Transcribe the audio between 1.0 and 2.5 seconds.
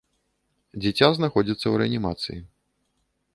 знаходзіцца ў рэанімацыі.